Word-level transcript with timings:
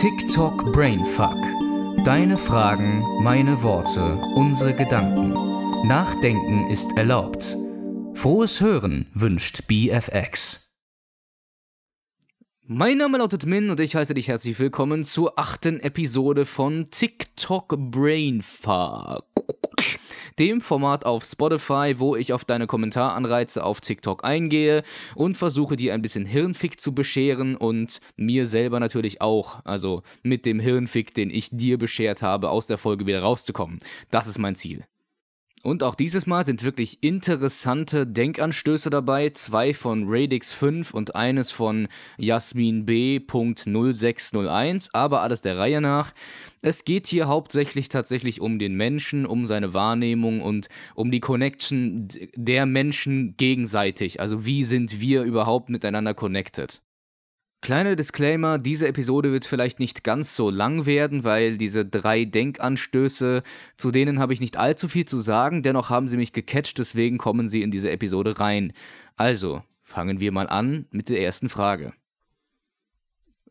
TikTok 0.00 0.72
Brainfuck. 0.72 1.36
Deine 2.06 2.38
Fragen, 2.38 3.04
meine 3.22 3.62
Worte, 3.62 4.14
unsere 4.34 4.74
Gedanken. 4.74 5.34
Nachdenken 5.86 6.70
ist 6.70 6.96
erlaubt. 6.96 7.54
Frohes 8.14 8.62
Hören 8.62 9.10
wünscht 9.12 9.68
BFX. 9.68 10.72
Mein 12.62 12.96
Name 12.96 13.18
lautet 13.18 13.44
Min 13.44 13.68
und 13.68 13.78
ich 13.78 13.94
heiße 13.94 14.14
dich 14.14 14.28
herzlich 14.28 14.58
willkommen 14.58 15.04
zur 15.04 15.38
achten 15.38 15.80
Episode 15.80 16.46
von 16.46 16.90
TikTok 16.90 17.76
Brainfuck 17.90 19.26
dem 20.38 20.60
Format 20.60 21.04
auf 21.06 21.24
Spotify, 21.24 21.94
wo 21.98 22.16
ich 22.16 22.32
auf 22.32 22.44
deine 22.44 22.66
Kommentaranreize 22.66 23.64
auf 23.64 23.80
TikTok 23.80 24.24
eingehe 24.24 24.82
und 25.14 25.36
versuche 25.36 25.76
dir 25.76 25.94
ein 25.94 26.02
bisschen 26.02 26.26
Hirnfick 26.26 26.80
zu 26.80 26.94
bescheren 26.94 27.56
und 27.56 28.00
mir 28.16 28.46
selber 28.46 28.80
natürlich 28.80 29.20
auch, 29.20 29.64
also 29.64 30.02
mit 30.22 30.46
dem 30.46 30.60
Hirnfick, 30.60 31.14
den 31.14 31.30
ich 31.30 31.50
dir 31.50 31.78
beschert 31.78 32.22
habe, 32.22 32.50
aus 32.50 32.66
der 32.66 32.78
Folge 32.78 33.06
wieder 33.06 33.20
rauszukommen. 33.20 33.78
Das 34.10 34.26
ist 34.26 34.38
mein 34.38 34.54
Ziel. 34.54 34.84
Und 35.62 35.82
auch 35.82 35.94
dieses 35.94 36.26
Mal 36.26 36.46
sind 36.46 36.64
wirklich 36.64 37.02
interessante 37.02 38.06
Denkanstöße 38.06 38.88
dabei. 38.88 39.28
Zwei 39.30 39.74
von 39.74 40.04
Radix 40.08 40.54
5 40.54 40.94
und 40.94 41.14
eines 41.14 41.50
von 41.50 41.86
Jasmin 42.16 42.86
B.0601, 42.86 44.88
aber 44.94 45.20
alles 45.20 45.42
der 45.42 45.58
Reihe 45.58 45.82
nach. 45.82 46.12
Es 46.62 46.84
geht 46.84 47.06
hier 47.06 47.28
hauptsächlich 47.28 47.90
tatsächlich 47.90 48.40
um 48.40 48.58
den 48.58 48.74
Menschen, 48.74 49.26
um 49.26 49.44
seine 49.44 49.74
Wahrnehmung 49.74 50.40
und 50.40 50.68
um 50.94 51.10
die 51.10 51.20
Connection 51.20 52.08
der 52.34 52.64
Menschen 52.64 53.36
gegenseitig. 53.36 54.18
Also 54.18 54.46
wie 54.46 54.64
sind 54.64 55.00
wir 55.00 55.24
überhaupt 55.24 55.68
miteinander 55.68 56.14
connected? 56.14 56.80
Kleiner 57.62 57.94
Disclaimer, 57.94 58.58
diese 58.58 58.88
Episode 58.88 59.32
wird 59.32 59.44
vielleicht 59.44 59.80
nicht 59.80 60.02
ganz 60.02 60.34
so 60.34 60.48
lang 60.48 60.86
werden, 60.86 61.24
weil 61.24 61.58
diese 61.58 61.84
drei 61.84 62.24
Denkanstöße, 62.24 63.42
zu 63.76 63.90
denen 63.90 64.18
habe 64.18 64.32
ich 64.32 64.40
nicht 64.40 64.56
allzu 64.56 64.88
viel 64.88 65.04
zu 65.04 65.18
sagen, 65.20 65.62
dennoch 65.62 65.90
haben 65.90 66.08
sie 66.08 66.16
mich 66.16 66.32
gecatcht, 66.32 66.78
deswegen 66.78 67.18
kommen 67.18 67.48
sie 67.48 67.60
in 67.60 67.70
diese 67.70 67.90
Episode 67.90 68.40
rein. 68.40 68.72
Also, 69.16 69.62
fangen 69.82 70.20
wir 70.20 70.32
mal 70.32 70.48
an 70.48 70.86
mit 70.90 71.10
der 71.10 71.20
ersten 71.20 71.50
Frage. 71.50 71.92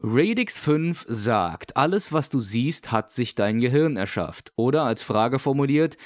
Radix 0.01 0.57
5 0.57 1.05
sagt, 1.07 1.77
alles 1.77 2.11
was 2.11 2.29
du 2.29 2.39
siehst, 2.39 2.91
hat 2.91 3.11
sich 3.11 3.35
dein 3.35 3.59
Gehirn 3.59 3.95
erschafft. 3.95 4.53
Oder 4.55 4.83
als 4.83 5.03
Frage 5.03 5.37
formuliert, 5.37 5.97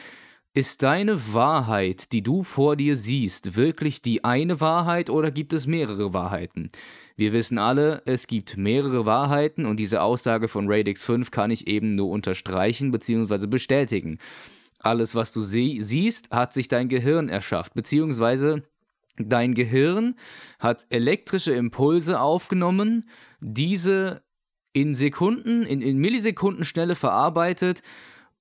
ist 0.56 0.84
deine 0.84 1.34
Wahrheit, 1.34 2.12
die 2.12 2.22
du 2.22 2.44
vor 2.44 2.76
dir 2.76 2.98
siehst, 2.98 3.56
wirklich 3.56 4.02
die 4.02 4.24
eine 4.24 4.60
Wahrheit 4.60 5.10
oder 5.10 5.32
gibt 5.32 5.54
es 5.54 5.68
mehrere 5.68 6.14
Wahrheiten? 6.14 6.72
Wir 7.16 7.32
wissen 7.32 7.60
alle, 7.60 8.02
es 8.06 8.26
gibt 8.28 8.58
mehrere 8.58 9.06
Wahrheiten 9.06 9.66
und 9.66 9.78
diese 9.78 10.02
Aussage 10.02 10.48
von 10.48 10.66
Radix 10.68 11.04
5 11.04 11.30
kann 11.30 11.52
ich 11.52 11.68
eben 11.68 11.90
nur 11.90 12.10
unterstreichen 12.10 12.92
bzw. 12.92 13.48
bestätigen. 13.48 14.18
Alles, 14.80 15.16
was 15.16 15.32
du 15.32 15.42
sie 15.42 15.80
siehst, 15.82 16.32
hat 16.32 16.54
sich 16.54 16.68
dein 16.68 16.90
Gehirn 16.90 17.30
erschafft, 17.30 17.74
beziehungsweise 17.74 18.64
dein 19.18 19.54
Gehirn 19.54 20.16
hat 20.60 20.88
elektrische 20.90 21.54
Impulse 21.54 22.20
aufgenommen, 22.20 23.08
diese 23.40 24.24
in 24.74 24.96
Sekunden, 24.96 25.64
in, 25.64 25.82
in 25.82 26.00
Millisekundenschnelle 26.00 26.96
verarbeitet, 26.96 27.82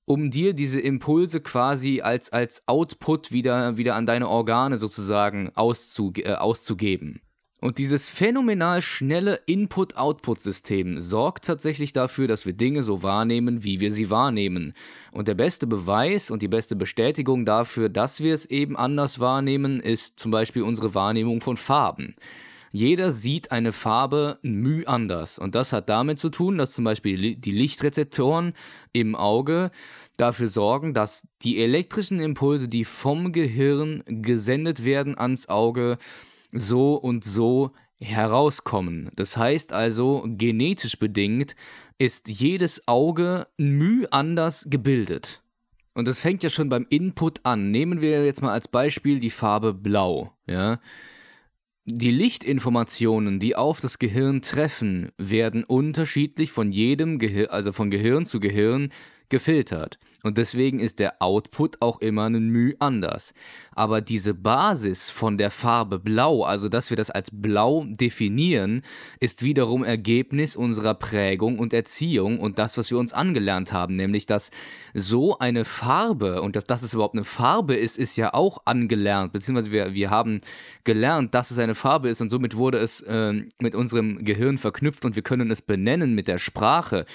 um 0.04 0.30
dir 0.30 0.54
diese 0.54 0.80
Impulse 0.80 1.40
quasi 1.40 2.00
als, 2.00 2.32
als 2.32 2.66
Output 2.66 3.32
wieder, 3.32 3.76
wieder 3.76 3.94
an 3.94 4.06
deine 4.06 4.28
Organe 4.28 4.78
sozusagen 4.78 5.50
auszuge 5.54 6.24
äh, 6.24 6.34
auszugeben. 6.34 7.21
Und 7.62 7.78
dieses 7.78 8.10
phänomenal 8.10 8.82
schnelle 8.82 9.38
Input-Output-System 9.46 10.98
sorgt 10.98 11.44
tatsächlich 11.44 11.92
dafür, 11.92 12.26
dass 12.26 12.44
wir 12.44 12.54
Dinge 12.54 12.82
so 12.82 13.04
wahrnehmen, 13.04 13.62
wie 13.62 13.78
wir 13.78 13.92
sie 13.92 14.10
wahrnehmen. 14.10 14.72
Und 15.12 15.28
der 15.28 15.36
beste 15.36 15.68
Beweis 15.68 16.32
und 16.32 16.42
die 16.42 16.48
beste 16.48 16.74
Bestätigung 16.74 17.44
dafür, 17.44 17.88
dass 17.88 18.18
wir 18.20 18.34
es 18.34 18.46
eben 18.46 18.76
anders 18.76 19.20
wahrnehmen, 19.20 19.78
ist 19.78 20.18
zum 20.18 20.32
Beispiel 20.32 20.62
unsere 20.62 20.96
Wahrnehmung 20.96 21.40
von 21.40 21.56
Farben. 21.56 22.16
Jeder 22.72 23.12
sieht 23.12 23.52
eine 23.52 23.70
Farbe 23.70 24.40
müh 24.42 24.84
anders. 24.86 25.38
Und 25.38 25.54
das 25.54 25.72
hat 25.72 25.88
damit 25.88 26.18
zu 26.18 26.30
tun, 26.30 26.58
dass 26.58 26.72
zum 26.72 26.84
Beispiel 26.84 27.36
die 27.36 27.52
Lichtrezeptoren 27.52 28.54
im 28.92 29.14
Auge 29.14 29.70
dafür 30.16 30.48
sorgen, 30.48 30.94
dass 30.94 31.28
die 31.42 31.62
elektrischen 31.62 32.18
Impulse, 32.18 32.66
die 32.66 32.84
vom 32.84 33.30
Gehirn 33.30 34.02
gesendet 34.06 34.84
werden 34.84 35.16
ans 35.16 35.48
Auge, 35.48 35.98
so 36.52 36.94
und 36.94 37.24
so 37.24 37.72
herauskommen. 37.98 39.10
Das 39.16 39.36
heißt 39.36 39.72
also, 39.72 40.24
genetisch 40.26 40.98
bedingt 40.98 41.56
ist 41.98 42.28
jedes 42.28 42.86
Auge 42.86 43.46
müh 43.56 44.06
anders 44.10 44.66
gebildet. 44.68 45.42
Und 45.94 46.08
das 46.08 46.20
fängt 46.20 46.42
ja 46.42 46.50
schon 46.50 46.68
beim 46.68 46.86
Input 46.88 47.40
an. 47.44 47.70
Nehmen 47.70 48.00
wir 48.00 48.24
jetzt 48.24 48.42
mal 48.42 48.52
als 48.52 48.66
Beispiel 48.66 49.20
die 49.20 49.30
Farbe 49.30 49.74
Blau. 49.74 50.32
Ja? 50.46 50.80
Die 51.84 52.10
Lichtinformationen, 52.10 53.40
die 53.40 53.56
auf 53.56 53.80
das 53.80 53.98
Gehirn 53.98 54.40
treffen, 54.40 55.10
werden 55.18 55.64
unterschiedlich 55.64 56.50
von 56.50 56.72
jedem 56.72 57.18
Gehirn, 57.18 57.50
also 57.50 57.72
von 57.72 57.90
Gehirn 57.90 58.24
zu 58.24 58.40
Gehirn 58.40 58.90
gefiltert. 59.32 59.98
Und 60.22 60.38
deswegen 60.38 60.78
ist 60.78 60.98
der 60.98 61.20
Output 61.20 61.80
auch 61.80 62.00
immer 62.00 62.26
ein 62.26 62.50
Mühe 62.50 62.74
anders. 62.78 63.32
Aber 63.72 64.02
diese 64.02 64.34
Basis 64.34 65.10
von 65.10 65.38
der 65.38 65.50
Farbe 65.50 65.98
Blau, 65.98 66.44
also 66.44 66.68
dass 66.68 66.90
wir 66.90 66.98
das 66.98 67.10
als 67.10 67.30
Blau 67.32 67.84
definieren, 67.88 68.82
ist 69.20 69.42
wiederum 69.42 69.84
Ergebnis 69.84 70.54
unserer 70.54 70.94
Prägung 70.94 71.58
und 71.58 71.72
Erziehung 71.72 72.38
und 72.38 72.58
das, 72.58 72.76
was 72.76 72.90
wir 72.90 72.98
uns 72.98 73.14
angelernt 73.14 73.72
haben. 73.72 73.96
Nämlich, 73.96 74.26
dass 74.26 74.50
so 74.92 75.38
eine 75.38 75.64
Farbe 75.64 76.42
und 76.42 76.54
dass, 76.54 76.66
dass 76.66 76.82
es 76.82 76.92
überhaupt 76.92 77.14
eine 77.14 77.24
Farbe 77.24 77.74
ist, 77.74 77.96
ist 77.96 78.16
ja 78.16 78.34
auch 78.34 78.58
angelernt. 78.66 79.32
Beziehungsweise 79.32 79.72
wir, 79.72 79.94
wir 79.94 80.10
haben 80.10 80.42
gelernt, 80.84 81.34
dass 81.34 81.50
es 81.50 81.58
eine 81.58 81.74
Farbe 81.74 82.10
ist 82.10 82.20
und 82.20 82.28
somit 82.28 82.54
wurde 82.54 82.78
es 82.78 83.00
äh, 83.00 83.32
mit 83.60 83.74
unserem 83.74 84.22
Gehirn 84.24 84.58
verknüpft 84.58 85.06
und 85.06 85.16
wir 85.16 85.22
können 85.22 85.50
es 85.50 85.62
benennen 85.62 86.14
mit 86.14 86.28
der 86.28 86.38
Sprache. 86.38 87.06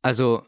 Also 0.00 0.42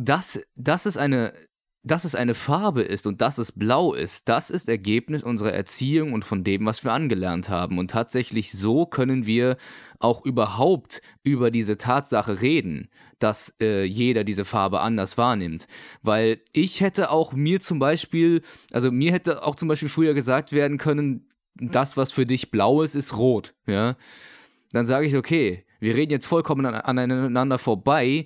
dass, 0.00 0.42
dass, 0.56 0.86
es 0.86 0.96
eine, 0.96 1.34
dass 1.82 2.04
es 2.04 2.14
eine 2.14 2.32
Farbe 2.32 2.80
ist 2.80 3.06
und 3.06 3.20
dass 3.20 3.36
es 3.36 3.52
blau 3.52 3.92
ist, 3.92 4.28
das 4.30 4.50
ist 4.50 4.68
Ergebnis 4.68 5.22
unserer 5.22 5.52
Erziehung 5.52 6.14
und 6.14 6.24
von 6.24 6.42
dem, 6.42 6.64
was 6.64 6.82
wir 6.84 6.92
angelernt 6.92 7.50
haben. 7.50 7.78
Und 7.78 7.90
tatsächlich 7.90 8.50
so 8.50 8.86
können 8.86 9.26
wir 9.26 9.58
auch 9.98 10.24
überhaupt 10.24 11.02
über 11.22 11.50
diese 11.50 11.76
Tatsache 11.76 12.40
reden, 12.40 12.88
dass 13.18 13.54
äh, 13.60 13.84
jeder 13.84 14.24
diese 14.24 14.46
Farbe 14.46 14.80
anders 14.80 15.18
wahrnimmt. 15.18 15.66
Weil 16.00 16.40
ich 16.54 16.80
hätte 16.80 17.10
auch 17.10 17.34
mir 17.34 17.60
zum 17.60 17.78
Beispiel, 17.78 18.40
also 18.72 18.90
mir 18.90 19.12
hätte 19.12 19.44
auch 19.44 19.54
zum 19.54 19.68
Beispiel 19.68 19.90
früher 19.90 20.14
gesagt 20.14 20.52
werden 20.52 20.78
können, 20.78 21.28
das, 21.56 21.98
was 21.98 22.10
für 22.10 22.24
dich 22.24 22.50
blau 22.50 22.80
ist, 22.80 22.94
ist 22.94 23.18
rot. 23.18 23.54
Ja? 23.66 23.96
Dann 24.72 24.86
sage 24.86 25.06
ich, 25.06 25.14
okay, 25.14 25.66
wir 25.78 25.94
reden 25.94 26.12
jetzt 26.12 26.26
vollkommen 26.26 26.64
aneinander 26.64 27.58
vorbei, 27.58 28.24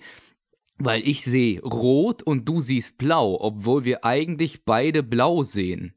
weil 0.79 1.07
ich 1.07 1.25
sehe 1.25 1.61
rot 1.63 2.23
und 2.23 2.49
du 2.49 2.61
siehst 2.61 2.99
blau, 2.99 3.39
obwohl 3.41 3.85
wir 3.85 4.05
eigentlich 4.05 4.65
beide 4.65 5.03
blau 5.03 5.43
sehen. 5.43 5.95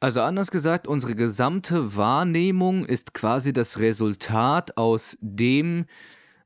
Also 0.00 0.22
anders 0.22 0.50
gesagt, 0.50 0.86
unsere 0.86 1.14
gesamte 1.14 1.94
Wahrnehmung 1.94 2.86
ist 2.86 3.12
quasi 3.12 3.52
das 3.52 3.78
Resultat 3.78 4.78
aus 4.78 5.18
dem, 5.20 5.84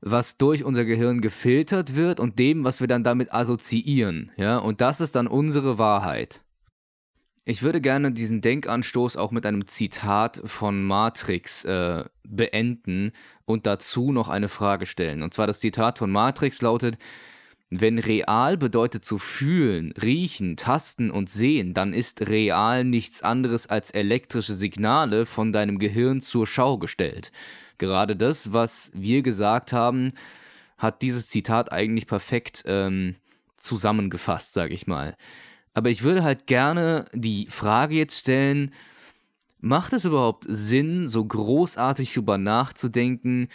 was 0.00 0.36
durch 0.36 0.64
unser 0.64 0.84
Gehirn 0.84 1.20
gefiltert 1.20 1.94
wird 1.94 2.18
und 2.18 2.38
dem, 2.38 2.64
was 2.64 2.80
wir 2.80 2.88
dann 2.88 3.04
damit 3.04 3.32
assoziieren. 3.32 4.32
Ja? 4.36 4.58
Und 4.58 4.80
das 4.80 5.00
ist 5.00 5.14
dann 5.14 5.28
unsere 5.28 5.78
Wahrheit. 5.78 6.42
Ich 7.46 7.62
würde 7.62 7.80
gerne 7.80 8.10
diesen 8.10 8.40
Denkanstoß 8.40 9.16
auch 9.16 9.30
mit 9.30 9.46
einem 9.46 9.66
Zitat 9.66 10.40
von 10.44 10.82
Matrix 10.82 11.64
äh, 11.64 12.04
beenden 12.26 13.12
und 13.44 13.66
dazu 13.66 14.12
noch 14.12 14.28
eine 14.28 14.48
Frage 14.48 14.86
stellen. 14.86 15.22
Und 15.22 15.32
zwar 15.32 15.46
das 15.46 15.60
Zitat 15.60 15.98
von 15.98 16.10
Matrix 16.10 16.60
lautet, 16.62 16.98
wenn 17.70 17.98
real 17.98 18.56
bedeutet 18.56 19.04
zu 19.04 19.18
fühlen, 19.18 19.92
riechen, 19.92 20.56
tasten 20.56 21.10
und 21.10 21.28
sehen, 21.28 21.74
dann 21.74 21.92
ist 21.92 22.28
real 22.28 22.84
nichts 22.84 23.22
anderes 23.22 23.66
als 23.66 23.90
elektrische 23.90 24.54
Signale 24.54 25.26
von 25.26 25.52
deinem 25.52 25.78
Gehirn 25.78 26.20
zur 26.20 26.46
Schau 26.46 26.78
gestellt. 26.78 27.32
Gerade 27.78 28.16
das, 28.16 28.52
was 28.52 28.90
wir 28.94 29.22
gesagt 29.22 29.72
haben, 29.72 30.12
hat 30.78 31.02
dieses 31.02 31.28
Zitat 31.28 31.72
eigentlich 31.72 32.06
perfekt 32.06 32.62
ähm, 32.66 33.16
zusammengefasst, 33.56 34.52
sage 34.52 34.74
ich 34.74 34.86
mal. 34.86 35.16
Aber 35.72 35.90
ich 35.90 36.02
würde 36.02 36.22
halt 36.22 36.46
gerne 36.46 37.06
die 37.12 37.46
Frage 37.50 37.96
jetzt 37.96 38.20
stellen, 38.20 38.72
macht 39.60 39.92
es 39.92 40.04
überhaupt 40.04 40.44
Sinn, 40.46 41.08
so 41.08 41.24
großartig 41.24 42.12
darüber 42.12 42.38
nachzudenken, 42.38 43.48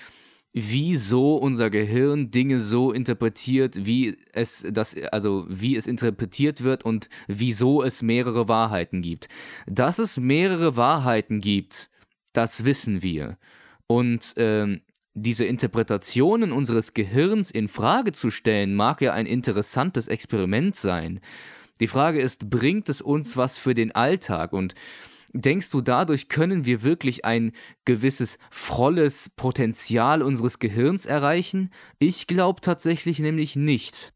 wieso 0.54 1.38
unser 1.38 1.70
Gehirn 1.70 2.32
Dinge 2.32 2.60
so 2.60 2.92
interpretiert, 2.92 3.86
wie 3.86 4.18
es 4.34 4.66
das, 4.72 4.96
also 5.12 5.46
wie 5.48 5.76
es 5.76 5.88
interpretiert 5.88 6.64
wird 6.64 6.84
und 6.84 7.10
wieso 7.28 7.84
es 7.84 8.02
mehrere 8.02 8.48
Wahrheiten 8.48 9.02
gibt. 9.02 9.28
Dass 9.68 10.00
es 10.00 10.18
mehrere 10.18 10.76
Wahrheiten 10.76 11.40
gibt, 11.40 11.90
das 12.34 12.66
wissen 12.66 13.04
wir. 13.04 13.38
Und 13.88 14.34
ähm, 14.38 14.82
diese 15.14 15.46
Interpretationen 15.46 16.52
unseres 16.52 16.94
Gehirns 16.94 17.52
in 17.52 17.68
Frage 17.68 18.12
zu 18.12 18.32
stellen, 18.32 18.76
mag 18.76 19.02
ja 19.02 19.14
ein 19.14 19.26
interessantes 19.26 20.08
Experiment 20.08 20.76
sein. 20.76 21.20
Die 21.80 21.88
Frage 21.88 22.20
ist, 22.20 22.50
bringt 22.50 22.90
es 22.90 23.02
uns 23.02 23.38
was 23.38 23.58
für 23.58 23.74
den 23.74 23.94
Alltag? 23.94 24.54
Und 24.54 24.76
denkst 25.34 25.70
du, 25.70 25.82
dadurch 25.82 26.30
können 26.30 26.66
wir 26.66 26.84
wirklich 26.84 27.26
ein 27.26 27.52
gewisses 27.86 28.38
volles 28.52 29.30
Potenzial 29.36 30.22
unseres 30.22 30.60
Gehirns 30.60 31.06
erreichen? 31.06 31.72
Ich 32.00 32.28
glaube 32.28 32.62
tatsächlich 32.62 33.20
nämlich 33.20 33.56
nicht. 33.56 34.14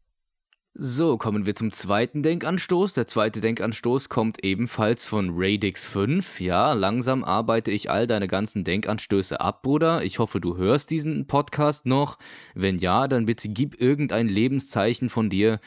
So, 0.76 1.18
kommen 1.18 1.46
wir 1.46 1.54
zum 1.54 1.70
zweiten 1.70 2.24
Denkanstoß. 2.24 2.94
Der 2.94 3.06
zweite 3.06 3.40
Denkanstoß 3.40 4.08
kommt 4.08 4.44
ebenfalls 4.44 5.06
von 5.06 5.30
Radix 5.32 5.86
5. 5.86 6.40
Ja, 6.40 6.72
langsam 6.72 7.22
arbeite 7.22 7.70
ich 7.70 7.92
all 7.92 8.08
deine 8.08 8.26
ganzen 8.26 8.64
Denkanstöße 8.64 9.40
ab, 9.40 9.62
Bruder. 9.62 10.02
Ich 10.02 10.18
hoffe, 10.18 10.40
du 10.40 10.56
hörst 10.56 10.90
diesen 10.90 11.28
Podcast 11.28 11.86
noch. 11.86 12.18
Wenn 12.56 12.78
ja, 12.78 13.06
dann 13.06 13.26
bitte 13.26 13.50
gib 13.50 13.80
irgendein 13.80 14.26
Lebenszeichen 14.26 15.10
von 15.10 15.30
dir 15.30 15.60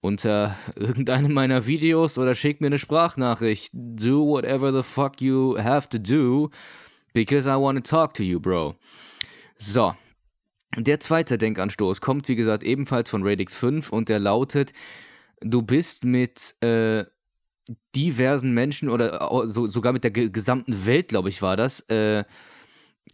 unter 0.00 0.56
irgendeinem 0.76 1.32
meiner 1.32 1.66
Videos 1.66 2.18
oder 2.18 2.34
schick 2.34 2.60
mir 2.60 2.68
eine 2.68 2.78
Sprachnachricht. 2.78 3.70
Do 3.72 4.26
whatever 4.26 4.72
the 4.72 4.82
fuck 4.82 5.20
you 5.20 5.56
have 5.58 5.88
to 5.88 5.98
do, 5.98 6.50
because 7.12 7.48
I 7.48 7.54
want 7.54 7.84
to 7.84 7.96
talk 7.96 8.14
to 8.14 8.22
you, 8.22 8.40
bro. 8.40 8.76
So, 9.58 9.94
der 10.76 11.00
zweite 11.00 11.38
Denkanstoß 11.38 12.00
kommt, 12.00 12.28
wie 12.28 12.36
gesagt, 12.36 12.62
ebenfalls 12.62 13.08
von 13.08 13.26
Radix 13.26 13.56
5 13.56 13.90
und 13.90 14.08
der 14.08 14.18
lautet, 14.18 14.72
du 15.40 15.62
bist 15.62 16.04
mit 16.04 16.54
äh, 16.62 17.04
diversen 17.94 18.52
Menschen 18.52 18.88
oder 18.88 19.48
so, 19.48 19.66
sogar 19.66 19.92
mit 19.92 20.04
der 20.04 20.10
gesamten 20.10 20.86
Welt, 20.86 21.08
glaube 21.08 21.30
ich, 21.30 21.42
war 21.42 21.56
das, 21.56 21.80
äh, 21.88 22.24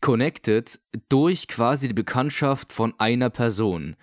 connected 0.01 0.81
durch 1.09 1.49
quasi 1.49 1.89
die 1.89 1.95
Bekanntschaft 1.95 2.73
von 2.73 2.95
einer 2.99 3.31
Person. 3.31 3.97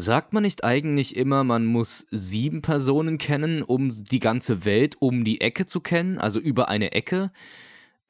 Sagt 0.00 0.32
man 0.32 0.44
nicht 0.44 0.64
eigentlich 0.64 1.14
immer, 1.14 1.44
man 1.44 1.66
muss 1.66 2.06
sieben 2.10 2.62
Personen 2.62 3.18
kennen, 3.18 3.62
um 3.62 3.90
die 3.90 4.18
ganze 4.18 4.64
Welt 4.64 4.96
um 4.98 5.24
die 5.24 5.42
Ecke 5.42 5.66
zu 5.66 5.82
kennen, 5.82 6.16
also 6.16 6.40
über 6.40 6.70
eine 6.70 6.92
Ecke? 6.92 7.30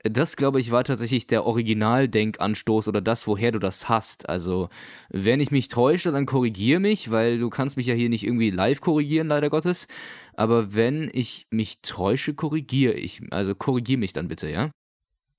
Das, 0.04 0.36
glaube 0.36 0.60
ich, 0.60 0.70
war 0.70 0.84
tatsächlich 0.84 1.26
der 1.26 1.44
Originaldenkanstoß 1.44 2.86
oder 2.86 3.00
das, 3.00 3.26
woher 3.26 3.50
du 3.50 3.58
das 3.58 3.88
hast. 3.88 4.28
Also, 4.28 4.68
wenn 5.08 5.40
ich 5.40 5.50
mich 5.50 5.66
täusche, 5.66 6.12
dann 6.12 6.26
korrigier 6.26 6.78
mich, 6.78 7.10
weil 7.10 7.40
du 7.40 7.50
kannst 7.50 7.76
mich 7.76 7.86
ja 7.86 7.94
hier 7.94 8.08
nicht 8.08 8.24
irgendwie 8.24 8.50
live 8.50 8.80
korrigieren, 8.80 9.26
leider 9.26 9.50
Gottes. 9.50 9.88
Aber 10.34 10.72
wenn 10.72 11.10
ich 11.12 11.48
mich 11.50 11.80
täusche, 11.82 12.34
korrigiere 12.34 12.94
ich. 12.94 13.20
Also 13.32 13.56
korrigier 13.56 13.98
mich 13.98 14.12
dann 14.12 14.28
bitte, 14.28 14.48
ja? 14.48 14.70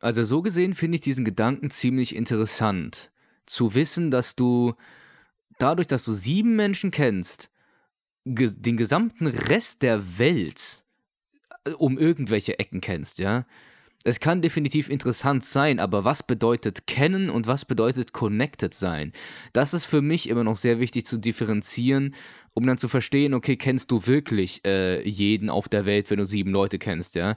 Also 0.01 0.25
so 0.25 0.41
gesehen 0.41 0.73
finde 0.73 0.95
ich 0.95 1.01
diesen 1.01 1.23
Gedanken 1.23 1.69
ziemlich 1.69 2.13
interessant. 2.13 3.09
Zu 3.45 3.73
wissen, 3.73 4.11
dass 4.11 4.35
du 4.35 4.73
dadurch, 5.61 5.87
dass 5.87 6.03
du 6.03 6.13
sieben 6.13 6.55
Menschen 6.55 6.91
kennst, 6.91 7.49
ge 8.25 8.51
den 8.55 8.77
gesamten 8.77 9.27
Rest 9.27 9.81
der 9.81 10.19
Welt 10.19 10.83
äh, 11.65 11.71
um 11.71 11.97
irgendwelche 11.97 12.59
Ecken 12.59 12.81
kennst, 12.81 13.19
ja? 13.19 13.45
es 14.03 14.19
kann 14.19 14.41
definitiv 14.41 14.89
interessant 14.89 15.43
sein, 15.43 15.79
aber 15.79 16.03
was 16.03 16.23
bedeutet 16.23 16.87
kennen 16.87 17.29
und 17.29 17.47
was 17.47 17.65
bedeutet 17.65 18.13
connected 18.13 18.73
sein? 18.73 19.11
Das 19.53 19.73
ist 19.73 19.85
für 19.85 20.01
mich 20.01 20.27
immer 20.29 20.43
noch 20.43 20.57
sehr 20.57 20.79
wichtig 20.79 21.05
zu 21.05 21.17
differenzieren, 21.17 22.15
um 22.53 22.65
dann 22.65 22.77
zu 22.77 22.87
verstehen, 22.87 23.33
okay, 23.33 23.57
kennst 23.57 23.91
du 23.91 24.07
wirklich 24.07 24.65
äh, 24.65 25.07
jeden 25.07 25.49
auf 25.49 25.69
der 25.69 25.85
Welt, 25.85 26.09
wenn 26.09 26.17
du 26.17 26.25
sieben 26.25 26.51
Leute 26.51 26.79
kennst, 26.79 27.15
ja? 27.15 27.35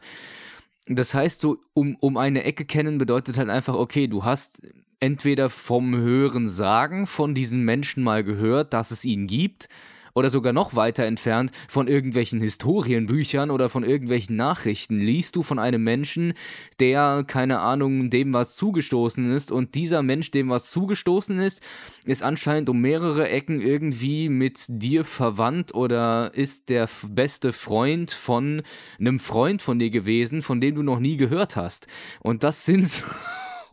Das 0.86 1.14
heißt, 1.14 1.40
so 1.40 1.58
um, 1.72 1.96
um 2.00 2.18
eine 2.18 2.44
Ecke 2.44 2.66
kennen 2.66 2.98
bedeutet 2.98 3.38
halt 3.38 3.48
einfach, 3.48 3.74
okay, 3.74 4.06
du 4.06 4.24
hast 4.24 4.68
entweder 5.04 5.50
vom 5.50 5.94
Hören 5.94 6.48
sagen 6.48 7.06
von 7.06 7.34
diesen 7.34 7.62
Menschen 7.62 8.02
mal 8.02 8.24
gehört, 8.24 8.72
dass 8.72 8.90
es 8.90 9.04
ihn 9.04 9.26
gibt, 9.26 9.68
oder 10.14 10.30
sogar 10.30 10.52
noch 10.52 10.76
weiter 10.76 11.04
entfernt 11.04 11.50
von 11.68 11.88
irgendwelchen 11.88 12.40
Historienbüchern 12.40 13.50
oder 13.50 13.68
von 13.68 13.84
irgendwelchen 13.84 14.36
Nachrichten 14.36 15.00
liest 15.00 15.36
du 15.36 15.42
von 15.42 15.58
einem 15.58 15.82
Menschen, 15.82 16.34
der, 16.80 17.24
keine 17.26 17.58
Ahnung, 17.58 18.10
dem 18.10 18.32
was 18.32 18.54
zugestoßen 18.56 19.30
ist 19.32 19.50
und 19.50 19.74
dieser 19.74 20.02
Mensch, 20.02 20.30
dem 20.30 20.48
was 20.48 20.70
zugestoßen 20.70 21.38
ist, 21.38 21.60
ist 22.06 22.22
anscheinend 22.22 22.68
um 22.68 22.80
mehrere 22.80 23.28
Ecken 23.28 23.60
irgendwie 23.60 24.28
mit 24.28 24.64
dir 24.68 25.04
verwandt 25.04 25.74
oder 25.74 26.32
ist 26.32 26.68
der 26.68 26.88
beste 27.08 27.52
Freund 27.52 28.12
von 28.12 28.62
einem 28.98 29.18
Freund 29.18 29.62
von 29.62 29.78
dir 29.78 29.90
gewesen, 29.90 30.42
von 30.42 30.60
dem 30.60 30.76
du 30.76 30.82
noch 30.82 31.00
nie 31.00 31.16
gehört 31.16 31.56
hast. 31.56 31.88
Und 32.20 32.44
das 32.44 32.64
sind 32.64 32.86
so. 32.86 33.04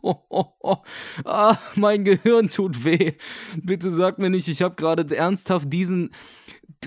Ah, 1.24 1.58
mein 1.76 2.04
Gehirn 2.04 2.48
tut 2.48 2.84
weh. 2.84 3.12
Bitte 3.62 3.90
sag 3.90 4.18
mir 4.18 4.30
nicht, 4.30 4.48
ich 4.48 4.62
habe 4.62 4.74
gerade 4.74 5.14
ernsthaft 5.14 5.72
diesen, 5.72 6.10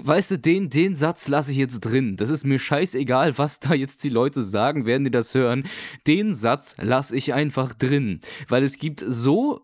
weißt 0.03 0.31
du, 0.31 0.39
den, 0.39 0.69
den 0.69 0.95
Satz 0.95 1.27
lasse 1.27 1.51
ich 1.51 1.57
jetzt 1.57 1.79
drin. 1.81 2.17
Das 2.17 2.29
ist 2.29 2.45
mir 2.45 2.59
scheißegal, 2.59 3.37
was 3.37 3.59
da 3.59 3.73
jetzt 3.73 4.03
die 4.03 4.09
Leute 4.09 4.43
sagen, 4.43 4.85
werden 4.85 5.05
die 5.05 5.11
das 5.11 5.33
hören. 5.33 5.67
Den 6.07 6.33
Satz 6.33 6.75
lasse 6.79 7.15
ich 7.15 7.33
einfach 7.33 7.73
drin, 7.73 8.19
weil 8.47 8.63
es 8.63 8.77
gibt 8.77 9.03
so 9.07 9.61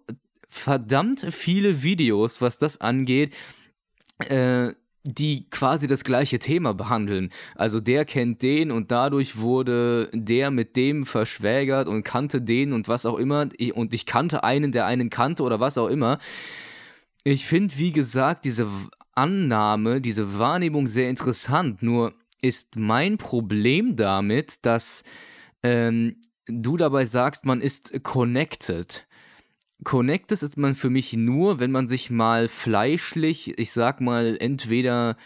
verdammt 0.47 1.25
viele 1.31 1.83
Videos, 1.83 2.41
was 2.41 2.57
das 2.57 2.79
angeht. 2.79 3.33
Äh, 4.19 4.73
die 5.03 5.49
quasi 5.49 5.87
das 5.87 6.03
gleiche 6.03 6.39
Thema 6.39 6.73
behandeln. 6.73 7.29
Also 7.55 7.79
der 7.79 8.05
kennt 8.05 8.41
den 8.41 8.71
und 8.71 8.91
dadurch 8.91 9.37
wurde 9.37 10.09
der 10.13 10.51
mit 10.51 10.75
dem 10.75 11.05
verschwägert 11.05 11.87
und 11.87 12.03
kannte 12.03 12.41
den 12.41 12.71
und 12.73 12.87
was 12.87 13.05
auch 13.05 13.17
immer. 13.17 13.49
Und 13.73 13.93
ich 13.93 14.05
kannte 14.05 14.43
einen, 14.43 14.71
der 14.71 14.85
einen 14.85 15.09
kannte 15.09 15.43
oder 15.43 15.59
was 15.59 15.77
auch 15.77 15.87
immer. 15.87 16.19
Ich 17.23 17.45
finde, 17.45 17.77
wie 17.77 17.91
gesagt, 17.91 18.45
diese 18.45 18.67
Annahme, 19.13 20.01
diese 20.01 20.37
Wahrnehmung 20.37 20.87
sehr 20.87 21.09
interessant. 21.09 21.81
Nur 21.81 22.13
ist 22.41 22.75
mein 22.75 23.17
Problem 23.17 23.95
damit, 23.95 24.65
dass 24.65 25.03
ähm, 25.63 26.17
du 26.47 26.77
dabei 26.77 27.05
sagst, 27.05 27.45
man 27.45 27.61
ist 27.61 28.03
connected. 28.03 29.05
Connected 29.83 30.41
ist 30.41 30.57
man 30.57 30.75
für 30.75 30.89
mich 30.89 31.13
nur, 31.13 31.59
wenn 31.59 31.71
man 31.71 31.87
sich 31.87 32.09
mal 32.09 32.47
fleischlich, 32.47 33.57
ich 33.57 33.71
sag 33.71 33.99
mal, 34.01 34.37
entweder 34.39 35.17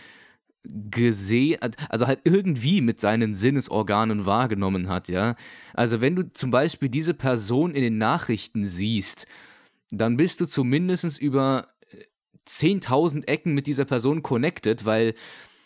gesehen, 0.63 1.59
also 1.89 2.07
halt 2.07 2.21
irgendwie 2.23 2.81
mit 2.81 2.99
seinen 2.99 3.33
Sinnesorganen 3.33 4.25
wahrgenommen 4.25 4.87
hat, 4.87 5.09
ja. 5.09 5.35
Also 5.73 6.01
wenn 6.01 6.15
du 6.15 6.31
zum 6.31 6.51
Beispiel 6.51 6.89
diese 6.89 7.13
Person 7.13 7.75
in 7.75 7.83
den 7.83 7.97
Nachrichten 7.97 8.65
siehst, 8.65 9.27
dann 9.91 10.17
bist 10.17 10.41
du 10.41 10.45
zumindest 10.45 11.19
über 11.19 11.67
10.000 12.47 13.27
Ecken 13.27 13.53
mit 13.53 13.67
dieser 13.67 13.85
Person 13.85 14.23
connected, 14.23 14.85
weil, 14.85 15.15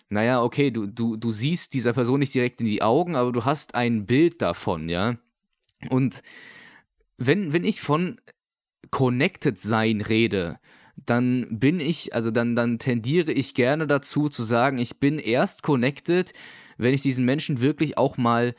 naja, 0.09 0.43
okay, 0.43 0.71
du, 0.71 0.87
du, 0.87 1.15
du 1.15 1.31
siehst 1.31 1.73
dieser 1.73 1.93
Person 1.93 2.19
nicht 2.19 2.33
direkt 2.33 2.59
in 2.59 2.67
die 2.67 2.81
Augen, 2.81 3.15
aber 3.15 3.31
du 3.31 3.45
hast 3.45 3.75
ein 3.75 4.05
Bild 4.05 4.41
davon, 4.41 4.89
ja. 4.89 5.17
Und 5.89 6.23
wenn, 7.17 7.53
wenn 7.53 7.63
ich 7.63 7.81
von 7.81 8.19
Connected 8.91 9.57
Sein 9.59 10.01
rede, 10.01 10.59
dann 11.05 11.47
bin 11.49 11.79
ich, 11.79 12.13
also 12.13 12.31
dann, 12.31 12.55
dann 12.55 12.79
tendiere 12.79 13.31
ich 13.31 13.53
gerne 13.53 13.87
dazu 13.87 14.29
zu 14.29 14.43
sagen, 14.43 14.79
ich 14.79 14.97
bin 14.97 15.19
erst 15.19 15.63
connected, 15.63 16.33
wenn 16.77 16.93
ich 16.93 17.01
diesen 17.01 17.25
Menschen 17.25 17.61
wirklich 17.61 17.97
auch 17.97 18.17
mal 18.17 18.55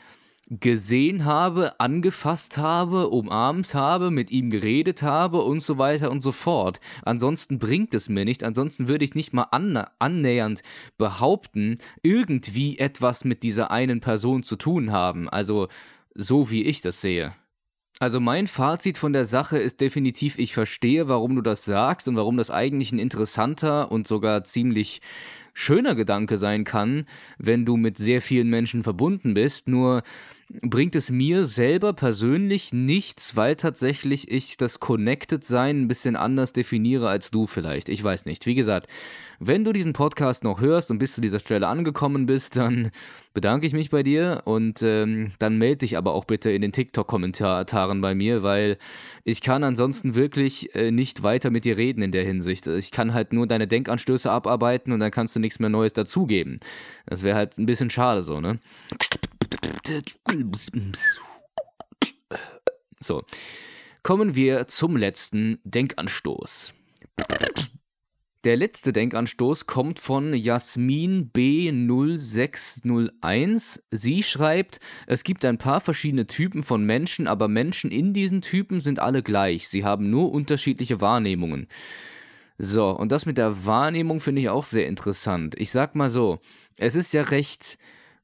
gesehen 0.50 1.24
habe, 1.24 1.78
angefasst 1.78 2.58
habe, 2.58 3.08
umarmt 3.08 3.72
habe, 3.74 4.10
mit 4.10 4.32
ihm 4.32 4.50
geredet 4.50 5.02
habe 5.02 5.42
und 5.42 5.62
so 5.62 5.78
weiter 5.78 6.10
und 6.10 6.22
so 6.22 6.32
fort. 6.32 6.80
Ansonsten 7.02 7.60
bringt 7.60 7.94
es 7.94 8.08
mir 8.08 8.24
nicht, 8.24 8.42
ansonsten 8.42 8.88
würde 8.88 9.04
ich 9.04 9.14
nicht 9.14 9.32
mal 9.32 9.46
annähernd 10.00 10.62
behaupten, 10.98 11.76
irgendwie 12.02 12.78
etwas 12.78 13.24
mit 13.24 13.44
dieser 13.44 13.70
einen 13.70 14.00
Person 14.00 14.42
zu 14.42 14.56
tun 14.56 14.90
haben. 14.90 15.28
Also 15.28 15.68
so 16.16 16.50
wie 16.50 16.64
ich 16.64 16.80
das 16.80 17.00
sehe. 17.00 17.32
Also 18.02 18.18
mein 18.18 18.46
Fazit 18.46 18.96
von 18.96 19.12
der 19.12 19.26
Sache 19.26 19.58
ist 19.58 19.82
definitiv, 19.82 20.38
ich 20.38 20.54
verstehe, 20.54 21.06
warum 21.08 21.36
du 21.36 21.42
das 21.42 21.66
sagst 21.66 22.08
und 22.08 22.16
warum 22.16 22.38
das 22.38 22.50
eigentlich 22.50 22.92
ein 22.92 22.98
interessanter 22.98 23.92
und 23.92 24.08
sogar 24.08 24.42
ziemlich 24.42 25.02
schöner 25.52 25.94
Gedanke 25.94 26.38
sein 26.38 26.64
kann, 26.64 27.04
wenn 27.36 27.66
du 27.66 27.76
mit 27.76 27.98
sehr 27.98 28.22
vielen 28.22 28.48
Menschen 28.48 28.84
verbunden 28.84 29.34
bist. 29.34 29.68
Nur 29.68 30.02
bringt 30.62 30.96
es 30.96 31.10
mir 31.10 31.44
selber 31.44 31.92
persönlich 31.92 32.72
nichts, 32.72 33.36
weil 33.36 33.54
tatsächlich 33.54 34.30
ich 34.30 34.56
das 34.56 34.80
Connected-Sein 34.80 35.82
ein 35.82 35.88
bisschen 35.88 36.16
anders 36.16 36.52
definiere 36.52 37.08
als 37.08 37.30
du 37.30 37.46
vielleicht. 37.46 37.88
Ich 37.88 38.02
weiß 38.02 38.26
nicht. 38.26 38.46
Wie 38.46 38.56
gesagt, 38.56 38.88
wenn 39.38 39.64
du 39.64 39.72
diesen 39.72 39.92
Podcast 39.92 40.42
noch 40.42 40.60
hörst 40.60 40.90
und 40.90 40.98
bis 40.98 41.14
zu 41.14 41.20
dieser 41.20 41.38
Stelle 41.38 41.68
angekommen 41.68 42.26
bist, 42.26 42.56
dann 42.56 42.90
bedanke 43.32 43.66
ich 43.66 43.72
mich 43.72 43.90
bei 43.90 44.02
dir 44.02 44.42
und 44.44 44.82
ähm, 44.82 45.30
dann 45.38 45.56
melde 45.56 45.78
dich 45.78 45.96
aber 45.96 46.14
auch 46.14 46.24
bitte 46.24 46.50
in 46.50 46.62
den 46.62 46.72
TikTok-Kommentaren 46.72 48.00
bei 48.00 48.16
mir, 48.16 48.42
weil 48.42 48.76
ich 49.22 49.42
kann 49.42 49.62
ansonsten 49.62 50.16
wirklich 50.16 50.74
äh, 50.74 50.90
nicht 50.90 51.22
weiter 51.22 51.50
mit 51.50 51.64
dir 51.64 51.76
reden 51.76 52.02
in 52.02 52.10
der 52.12 52.24
Hinsicht. 52.24 52.66
Ich 52.66 52.90
kann 52.90 53.14
halt 53.14 53.32
nur 53.32 53.46
deine 53.46 53.68
Denkanstöße 53.68 54.30
abarbeiten 54.30 54.92
und 54.92 54.98
dann 54.98 55.12
kannst 55.12 55.36
du 55.36 55.40
nichts 55.40 55.60
mehr 55.60 55.70
Neues 55.70 55.92
dazugeben. 55.92 56.58
Das 57.06 57.22
wäre 57.22 57.36
halt 57.36 57.56
ein 57.56 57.66
bisschen 57.66 57.88
schade 57.88 58.22
so, 58.22 58.40
ne? 58.40 58.58
So. 63.00 63.24
kommen 64.02 64.34
wir 64.34 64.66
zum 64.66 64.96
letzten 64.96 65.58
Denkanstoß. 65.64 66.72
Der 68.44 68.56
letzte 68.56 68.94
Denkanstoß 68.94 69.66
kommt 69.66 69.98
von 69.98 70.32
Jasmin 70.32 71.30
B0601. 71.30 73.82
Sie 73.90 74.22
schreibt, 74.22 74.80
es 75.06 75.24
gibt 75.24 75.44
ein 75.44 75.58
paar 75.58 75.82
verschiedene 75.82 76.26
Typen 76.26 76.62
von 76.62 76.82
Menschen, 76.84 77.26
aber 77.26 77.48
Menschen 77.48 77.90
in 77.90 78.14
diesen 78.14 78.40
Typen 78.40 78.80
sind 78.80 78.98
alle 78.98 79.22
gleich. 79.22 79.68
Sie 79.68 79.84
haben 79.84 80.08
nur 80.08 80.32
unterschiedliche 80.32 81.02
Wahrnehmungen. 81.02 81.66
So, 82.56 82.88
und 82.90 83.12
das 83.12 83.26
mit 83.26 83.36
der 83.36 83.66
Wahrnehmung 83.66 84.20
finde 84.20 84.40
ich 84.40 84.48
auch 84.48 84.64
sehr 84.64 84.86
interessant. 84.86 85.54
Ich 85.58 85.70
sag 85.70 85.94
mal 85.94 86.08
so, 86.08 86.38
es 86.76 86.94
ist 86.94 87.12
ja 87.12 87.20
recht 87.22 87.76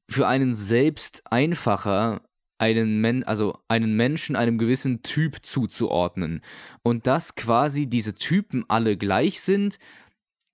für 0.09 0.27
einen 0.27 0.55
selbst 0.55 1.23
einfacher, 1.31 2.23
einen, 2.59 3.01
Men 3.01 3.25
also 3.25 3.59
einen 3.69 3.97
Menschen 3.97 4.37
einem 4.37 4.59
gewissen 4.59 5.03
Typ 5.03 5.45
zuzuordnen. 5.45 6.43
Und 6.83 7.07
dass 7.07 7.35
quasi 7.35 7.87
diese 7.87 8.15
Typen 8.15 8.65
alle 8.69 8.97
gleich 8.97 9.41
sind, 9.41 9.79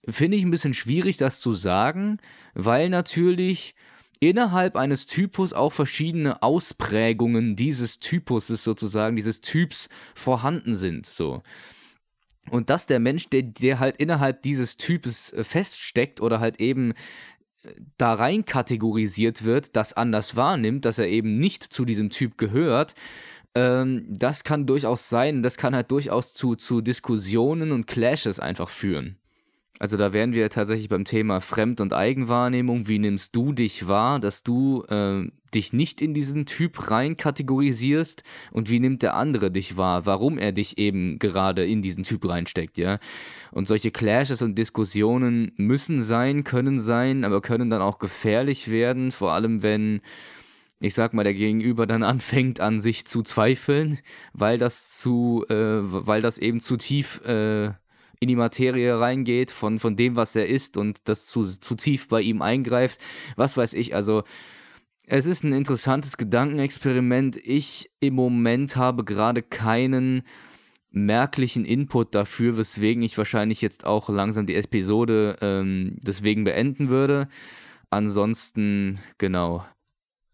finde 0.09 0.37
ich 0.37 0.45
ein 0.45 0.51
bisschen 0.51 0.75
schwierig, 0.75 1.17
das 1.17 1.41
zu 1.41 1.53
sagen, 1.53 2.19
weil 2.55 2.89
natürlich 2.89 3.75
innerhalb 4.21 4.77
eines 4.77 5.07
Typus 5.07 5.53
auch 5.53 5.73
verschiedene 5.73 6.43
Ausprägungen 6.43 7.57
dieses 7.57 7.99
Typuses 7.99 8.63
sozusagen, 8.63 9.17
dieses 9.17 9.41
Typs 9.41 9.89
vorhanden 10.15 10.77
sind. 10.77 11.07
So. 11.07 11.43
Und 12.51 12.71
dass 12.71 12.87
der 12.87 13.01
Mensch, 13.01 13.29
der, 13.29 13.43
der 13.43 13.79
halt 13.81 13.97
innerhalb 13.97 14.43
dieses 14.43 14.77
Types 14.77 15.33
äh, 15.33 15.45
feststeckt 15.45 16.21
oder 16.21 16.41
halt 16.41 16.61
eben 16.61 16.95
da 17.97 18.15
rein 18.15 18.45
kategorisiert 18.45 19.45
wird, 19.45 19.77
das 19.77 19.93
anders 19.93 20.37
wahrnimmt, 20.37 20.85
dass 20.85 20.99
er 20.99 21.09
eben 21.09 21.39
nicht 21.39 21.63
zu 21.63 21.85
diesem 21.85 22.11
Typ 22.11 22.39
gehört, 22.39 22.95
ähm, 23.55 24.07
das 24.09 24.45
kann 24.45 24.67
durchaus 24.67 25.09
sein, 25.09 25.43
das 25.43 25.57
kann 25.57 25.75
halt 25.75 25.91
durchaus 25.91 26.35
zu, 26.35 26.57
zu 26.57 26.81
Diskussionen 26.81 27.73
und 27.73 27.87
Clashes 27.87 28.41
einfach 28.41 28.69
führen. 28.69 29.19
Also 29.83 29.97
da 29.97 30.13
wären 30.13 30.33
wir 30.33 30.49
tatsächlich 30.49 30.89
beim 30.89 31.05
Thema 31.05 31.41
Fremd- 31.41 31.81
und 31.81 31.93
Eigenwahrnehmung. 31.93 32.87
Wie 32.87 33.01
nimmst 33.01 33.35
du 33.35 33.53
dich 33.53 33.89
wahr, 33.89 34.21
dass 34.21 34.45
du 34.45 34.85
äh, 34.85 35.29
dich 35.53 35.73
nicht 35.73 36.01
in 36.01 36.15
diesen 36.15 36.47
Typ 36.47 36.93
rein 36.93 37.17
kategorisierst 37.17 38.23
und 38.53 38.71
wie 38.71 38.79
nimmt 38.79 39.03
der 39.03 39.15
andere 39.17 39.51
dich 39.51 39.77
wahr, 39.77 40.07
warum 40.07 40.39
er 40.39 40.53
dich 40.53 40.79
eben 40.79 41.19
gerade 41.19 41.67
in 41.67 41.83
diesen 41.83 42.05
Typ 42.05 42.29
reinsteckt, 42.29 42.79
ja? 42.79 43.01
Und 43.51 43.67
solche 43.67 43.91
Clashes 43.91 44.41
und 44.41 44.57
Diskussionen 44.57 45.51
müssen 45.57 46.01
sein, 46.01 46.45
können 46.45 46.79
sein, 46.79 47.25
aber 47.25 47.41
können 47.41 47.69
dann 47.69 47.83
auch 47.83 47.99
gefährlich 47.99 48.71
werden, 48.71 49.11
vor 49.11 49.33
allem 49.33 49.65
wenn 49.65 50.01
ich 50.79 50.95
sag 50.95 51.13
mal, 51.13 51.25
der 51.25 51.35
Gegenüber 51.35 51.89
dann 51.89 52.03
anfängt 52.05 52.61
an 52.61 52.79
sich 52.79 53.05
zu 53.05 53.23
zweifeln, 53.23 53.99
weil 54.33 54.59
das 54.59 54.97
zu, 54.97 55.45
äh, 55.49 55.55
weil 55.55 56.23
das 56.23 56.39
eben 56.39 56.61
zu 56.61 56.77
tief 56.77 57.21
äh, 57.25 57.73
in 58.23 58.29
die 58.29 58.37
Materie 58.37 58.99
reingeht 58.99 59.51
von, 59.51 59.79
von 59.79 59.97
dem, 59.97 60.17
was 60.17 60.37
er 60.37 60.47
ist 60.47 60.77
und 60.77 61.01
das 61.09 61.27
zu, 61.27 61.43
zu 61.43 61.75
tief 61.75 62.09
bei 62.09 62.23
ihm 62.23 62.41
eingreift. 62.41 63.01
Was 63.37 63.57
weiß 63.57 63.75
ich, 63.75 63.95
also 63.95 64.23
es 65.07 65.27
ist 65.27 65.43
ein 65.43 65.53
interessantes 65.53 66.17
Gedankenexperiment. 66.17 67.37
Ich 67.37 67.91
im 68.01 68.15
Moment 68.15 68.77
habe 68.77 69.05
gerade 69.05 69.43
keinen 69.43 70.23
merklichen 70.91 71.65
Input 71.65 72.15
dafür, 72.15 72.57
weswegen 72.57 73.03
ich 73.03 73.19
wahrscheinlich 73.19 73.61
jetzt 73.61 73.85
auch 73.85 74.09
langsam 74.09 74.47
die 74.47 74.55
Episode 74.55 75.37
ähm, 75.41 75.97
deswegen 76.03 76.45
beenden 76.45 76.89
würde. 76.89 77.29
Ansonsten, 77.91 79.01
genau. 79.19 79.65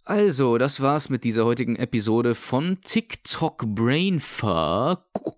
Also, 0.05 0.59
das 0.59 0.81
war's 0.81 1.09
mit 1.09 1.25
dieser 1.25 1.45
heutigen 1.45 1.77
Episode 1.77 2.35
von 2.35 2.79
TikTok 2.83 3.67
Brainfuck. 3.75 5.38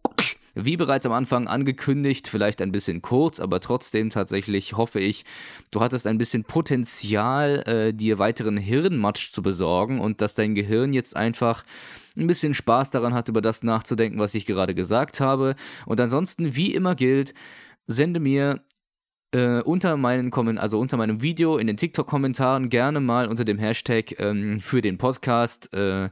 Wie 0.55 0.77
bereits 0.77 1.07
am 1.07 1.13
Anfang 1.13 1.47
angekündigt, 1.47 2.29
vielleicht 2.29 2.61
ein 2.61 2.73
bisschen 2.73 3.03
kurz, 3.03 3.39
aber 3.41 3.61
trotzdem 3.61 4.11
tatsächlich 4.11 4.77
hoffe 4.77 5.01
ich, 5.01 5.25
du 5.71 5.81
hattest 5.81 6.07
ein 6.07 6.19
bisschen 6.19 6.45
Potenzial, 6.45 7.63
äh, 7.67 7.95
dir 7.95 8.19
weiteren 8.19 8.57
Hirnmatsch 8.57 9.33
zu 9.33 9.43
besorgen 9.43 10.01
und 10.01 10.21
dass 10.21 10.35
dein 10.35 10.55
Gehirn 10.55 10.93
jetzt 10.93 11.17
einfach 11.17 11.65
ein 12.17 12.27
bisschen 12.27 12.55
Spaß 12.55 12.91
daran 12.91 13.15
hat, 13.15 13.29
über 13.29 13.41
das 13.41 13.63
nachzudenken, 13.63 14.19
was 14.19 14.35
ich 14.35 14.47
gerade 14.47 14.75
gesagt 14.75 15.21
habe. 15.21 15.55
Und 15.87 16.01
ansonsten, 16.01 16.57
wie 16.57 16.75
immer 16.75 16.95
gilt, 16.95 17.33
sende 17.87 18.21
mir 18.21 18.61
äh, 19.33 19.61
unter 19.61 19.97
meinen 19.97 20.31
Kommen 20.31 20.59
also 20.59 20.79
unter 20.79 20.97
meinem 20.97 21.23
Video 21.23 21.57
in 21.57 21.67
den 21.67 21.77
TikTok-Kommentaren 21.77 22.69
gerne 22.69 23.01
mal 23.01 23.29
unter 23.29 23.45
dem 23.45 23.59
Hashtag 23.59 24.19
ähm, 24.19 24.61
für 24.61 24.81
den 24.81 24.99
Podcast 24.99 25.73
äh, 25.73 26.09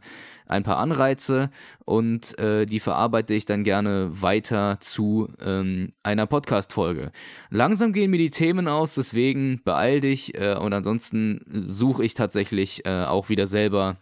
ein 0.47 0.63
paar 0.63 0.79
Anreize 0.79 1.51
und 1.85 2.39
äh, 2.39 2.65
die 2.65 2.81
verarbeite 2.81 3.35
ich 3.35 3.45
dann 3.45 3.65
gerne 3.65 4.09
weiter 4.23 4.79
zu 4.81 5.29
ähm, 5.45 5.91
einer 6.03 6.27
Podcast-Folge. 6.27 7.13
Langsam 7.51 7.93
gehen 7.93 8.11
mir 8.11 8.19
die 8.19 8.31
Themen 8.31 8.67
aus, 8.67 8.95
deswegen 8.95 9.61
beeil 9.65 10.01
dich 10.01 10.35
äh, 10.39 10.55
und 10.55 10.73
ansonsten 10.73 11.45
suche 11.51 12.05
ich 12.05 12.15
tatsächlich 12.15 12.87
äh, 12.87 13.05
auch 13.05 13.29
wieder 13.29 13.47
selber 13.47 13.97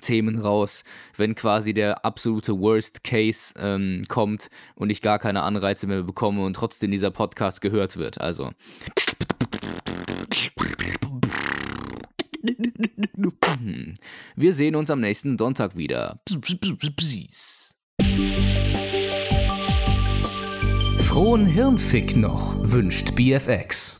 Themen 0.00 0.38
raus, 0.38 0.84
wenn 1.16 1.34
quasi 1.34 1.74
der 1.74 2.04
absolute 2.04 2.58
Worst 2.58 3.02
Case 3.02 3.54
ähm, 3.58 4.02
kommt 4.08 4.48
und 4.76 4.90
ich 4.90 5.02
gar 5.02 5.18
keine 5.18 5.42
Anreize 5.42 5.86
mehr 5.86 6.02
bekomme 6.02 6.44
und 6.44 6.54
trotzdem 6.54 6.90
dieser 6.90 7.10
Podcast 7.10 7.60
gehört 7.60 7.96
wird. 7.96 8.20
Also. 8.20 8.50
Wir 14.36 14.54
sehen 14.54 14.76
uns 14.76 14.90
am 14.90 15.00
nächsten 15.00 15.36
Sonntag 15.36 15.76
wieder. 15.76 16.20
Frohen 21.00 21.44
Hirnfick 21.44 22.16
noch, 22.16 22.54
wünscht 22.60 23.16
BFX. 23.16 23.99